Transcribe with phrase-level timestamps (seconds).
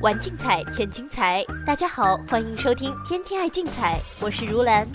[0.00, 4.86] 玩竞彩添精彩，大家好，欢迎收听《天天爱竞彩》，我是如兰，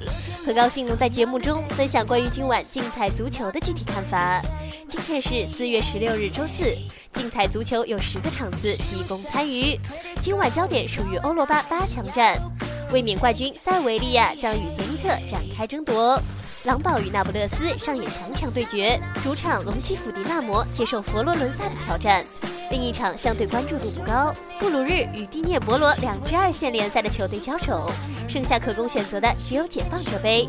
[0.46, 4.40] 很高兴能在节目中分享关于今晚竞彩足球的具体看法。
[4.88, 6.64] 今天是四月十六日，周四，
[7.14, 9.80] 竞彩足球有十个场次提供参与。
[10.22, 12.40] 今晚焦点属于欧罗巴八强战，
[12.92, 16.20] 卫冕冠军塞维利亚将与泽尼特展开争夺，
[16.64, 22.26] 狼堡与那不勒斯上演强强对决，主场隆基辅迪纳摩接受佛罗伦萨的挑战。
[22.72, 27.92] 另一场相对关注度不高，布鲁日与蒂涅博罗两支二线联赛的球队交手，
[28.28, 30.48] 剩下可供选择的只有解放者杯。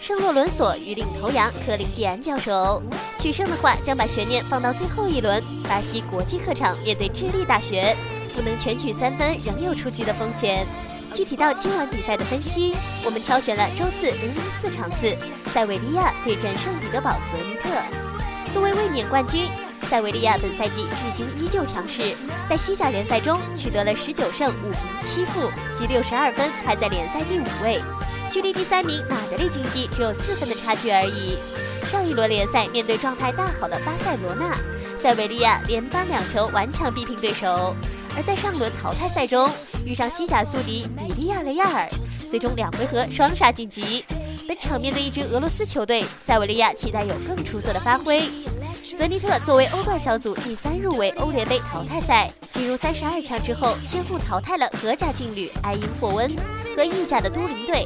[0.00, 2.82] 圣洛伦索与领头羊科林蒂安交手，
[3.18, 5.42] 取胜的话将把悬念放到最后一轮。
[5.64, 7.94] 巴西国际客场面对智利大学，
[8.34, 10.66] 不能全取三分，仍有出局的风险。
[11.12, 15.16] 具体到今晚比赛的分析，我们挑选了周四零零四场次，
[15.52, 17.68] 塞维利亚对阵圣彼得堡泽尼特。
[18.52, 19.46] 作为卫冕冠军。
[19.90, 22.14] 塞维利亚本赛季至今依旧强势，
[22.48, 27.78] 在西甲联赛中取得了十九胜五平七负，积六十二分，排在联赛第五位，
[28.30, 31.36] 距离第三名马德里竞技只有四分的差距而已。
[31.90, 34.56] 上一轮联赛面对状态大好的巴塞罗那，
[34.96, 37.74] 塞维利亚连扳两球，顽强逼平对手；
[38.16, 39.50] 而在上轮淘汰赛中
[39.84, 41.88] 遇上西甲宿敌比利亚雷亚尔，
[42.30, 44.04] 最终两回合双杀晋级。
[44.46, 48.22] 本场面对一支俄罗斯球队，塞维利亚期待有更出色的发挥。
[48.96, 56.28] 泽尼特作为欧冠小组第三入围欧联杯淘汰赛，进入三十二强之后，先后淘汰了荷甲劲旅埃因霍温
[56.76, 57.84] 和意甲的都灵队，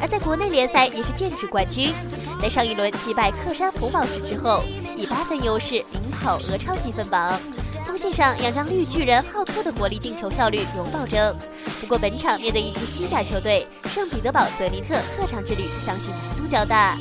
[0.00, 1.92] 而在国内联赛也是剑指冠军。
[2.40, 4.64] 在上一轮击败克山红宝石之后，
[4.96, 7.38] 以八分优势领跑俄超积分榜。
[7.84, 11.34] 锋线上仰仗绿巨人浩克的火力进球效率有保证。
[11.80, 16.98] 不过本场面对一支西甲球队圣彼得堡泽尼特，客场之旅相信难度较大。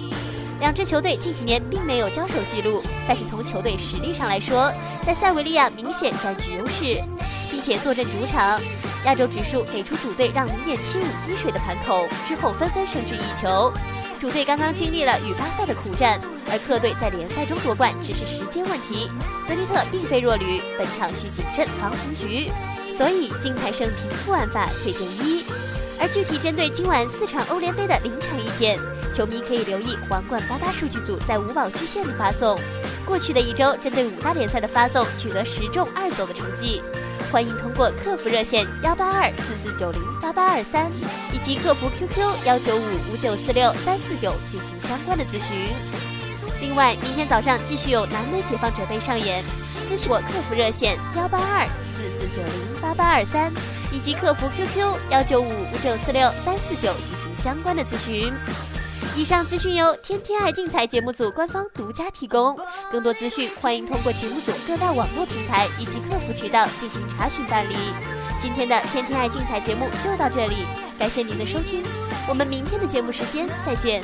[0.60, 4.72] 两支球队近几年并没有交手记录，但是从球队实力上来说，
[5.06, 7.00] 在塞维利亚明显占据优势，
[7.52, 8.60] 并且坐镇主场，
[9.06, 13.72] 亚洲指数给出主队让零点七五滴水的盘口，之后纷纷升至一球。
[14.20, 16.20] 主队刚刚经历了与巴萨的苦战，
[16.52, 19.10] 而客队在联赛中夺冠只是时间问题。
[19.48, 22.52] 泽尼特并非弱旅，本场需谨慎防平局，
[22.98, 25.46] 所以竞彩胜平负玩法推荐一。
[26.00, 28.80] 而具体针对今晚四场欧联杯的临场意见，
[29.14, 32.60] 球迷可以留意皇冠八八数据组在五宝巨献的发送。
[33.06, 36.82] 过去的一周，针对五大联赛的发送取得十中二走的成绩。
[37.32, 40.92] 欢迎通过客服热线幺八二四四九零八八二三
[41.34, 42.82] 以及客服 QQ 幺九五
[43.12, 46.27] 五九四六三四九进行相关的咨询。
[46.62, 49.44] 另外，明天早上继续有南美解放者杯上演，
[49.90, 53.52] 咨询我客服热线幺八二四四九零八八二三。
[53.90, 58.34] 以及客服 QQ 幺九五五九四六三四九进行相关的咨询。
[59.16, 62.60] 以上资讯由天天爱竞彩节目组官方独家提供，
[62.92, 67.76] 更多资讯欢迎通过节目组各大网络平台以及客服渠道进行查询办理。
[68.42, 70.68] 今天的天天爱竞彩节目就到这里，
[71.00, 71.82] 感谢您的收听，
[72.28, 74.04] 我们明天的节目时间再见。